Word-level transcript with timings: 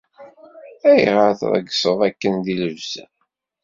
Ayɣer 0.91 1.31
treyyseḍ 1.39 1.99
akken 2.09 2.33
di 2.45 2.53
llebsa? 2.59 3.05